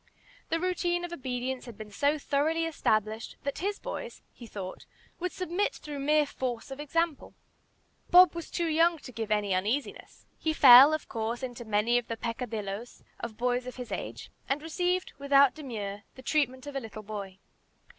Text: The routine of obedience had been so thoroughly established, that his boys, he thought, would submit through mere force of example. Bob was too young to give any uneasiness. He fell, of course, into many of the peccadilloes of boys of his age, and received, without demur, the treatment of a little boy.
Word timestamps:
The 0.49 0.59
routine 0.59 1.05
of 1.05 1.13
obedience 1.13 1.67
had 1.67 1.77
been 1.77 1.91
so 1.91 2.17
thoroughly 2.17 2.65
established, 2.65 3.35
that 3.43 3.59
his 3.59 3.77
boys, 3.77 4.23
he 4.33 4.47
thought, 4.47 4.87
would 5.19 5.31
submit 5.31 5.75
through 5.75 5.99
mere 5.99 6.25
force 6.25 6.71
of 6.71 6.79
example. 6.79 7.35
Bob 8.09 8.33
was 8.33 8.49
too 8.49 8.65
young 8.65 8.97
to 8.97 9.11
give 9.11 9.29
any 9.29 9.53
uneasiness. 9.53 10.25
He 10.39 10.53
fell, 10.53 10.91
of 10.95 11.07
course, 11.07 11.43
into 11.43 11.65
many 11.65 11.99
of 11.99 12.07
the 12.07 12.17
peccadilloes 12.17 13.03
of 13.19 13.37
boys 13.37 13.67
of 13.67 13.75
his 13.75 13.91
age, 13.91 14.31
and 14.49 14.59
received, 14.63 15.13
without 15.19 15.53
demur, 15.53 16.01
the 16.15 16.23
treatment 16.23 16.65
of 16.65 16.75
a 16.75 16.79
little 16.79 17.03
boy. 17.03 17.37